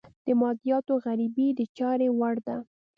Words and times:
د 0.25 0.27
مادیاتو 0.41 0.93
غريبي 1.05 1.47
د 1.59 1.61
چارې 1.77 2.07
وړ 2.19 2.35
ده. 2.47 2.57